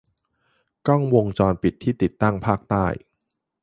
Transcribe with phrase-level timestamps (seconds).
[0.87, 2.85] กล้องวงจรปิดที่ติดตั้งภาคใต้